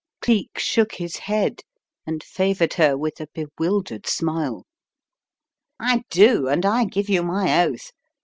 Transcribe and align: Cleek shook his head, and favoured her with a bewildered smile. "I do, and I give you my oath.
Cleek 0.19 0.57
shook 0.57 0.95
his 0.95 1.17
head, 1.17 1.61
and 2.07 2.23
favoured 2.23 2.73
her 2.73 2.97
with 2.97 3.21
a 3.21 3.27
bewildered 3.35 4.07
smile. 4.07 4.65
"I 5.79 6.05
do, 6.09 6.47
and 6.47 6.65
I 6.65 6.85
give 6.85 7.07
you 7.07 7.21
my 7.21 7.63
oath. 7.63 7.91